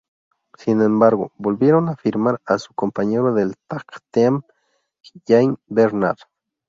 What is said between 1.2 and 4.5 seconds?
volvieron a firmar a su compañero del tag team,